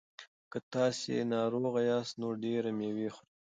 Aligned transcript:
که 0.51 0.57
تاسي 0.73 1.15
ناروغه 1.33 1.81
یاست 1.91 2.13
نو 2.21 2.29
ډېره 2.43 2.69
مېوه 2.79 3.09
خورئ. 3.13 3.27